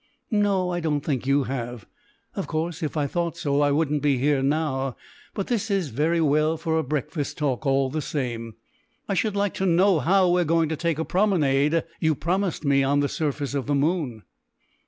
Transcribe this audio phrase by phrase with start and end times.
[0.31, 1.85] "No, I don't think you have.
[2.35, 4.95] Of course if I thought so I wouldn't be here now.
[5.35, 8.55] But this is very well for a breakfast talk; all the same,
[9.07, 12.65] I should like to know how we are going to take the promenade you promised
[12.65, 14.23] me on the surface of the moon?"